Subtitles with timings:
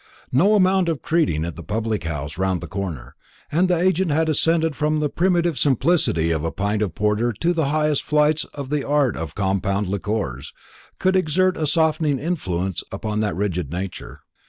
[0.31, 3.13] No amount of treating at the public house round the corner
[3.51, 7.53] and the agent had ascended from the primitive simplicity of a pint of porter to
[7.53, 10.53] the highest flights in the art of compound liquors
[10.97, 14.21] could exert a softening influence upon that rigid nature.